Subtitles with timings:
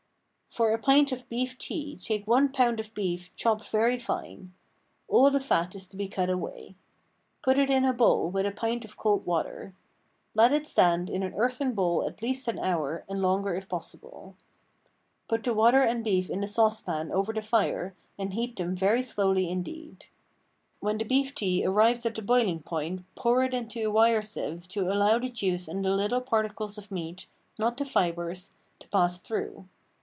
[0.49, 4.53] For a pint of beef tea take one pound of beef chopped very fine.
[5.07, 6.75] All the fat is to be cut away.
[7.41, 9.73] Put it in a bowl with a pint of cold water.
[10.35, 14.35] Let it stand in an earthen bowl at least an hour, and longer if possible.
[15.29, 18.75] Put the water and beef in the sauce pan over the fire, and heat them
[18.75, 20.07] very slowly indeed.
[20.81, 24.67] When the beef tea arrives at the boiling point pour it into a wire sieve
[24.67, 27.25] to allow the juice and the little particles of meat
[27.57, 29.69] not the fibres to pass through.